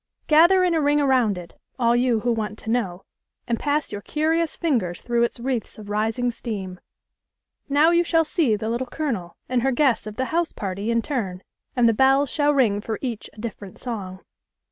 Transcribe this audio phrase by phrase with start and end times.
[0.25, 3.05] Gather in a ring around it, all you who want to know,
[3.47, 5.69] and pass your curious fingers through its THE MAGIC KETTLE.
[5.69, 6.79] 13 wreaths of rising steam.
[7.69, 11.03] Now you shall see the Little Colonel and her guests of the house party in
[11.03, 11.43] turn,
[11.75, 14.21] and the bells shall ring for each a different song.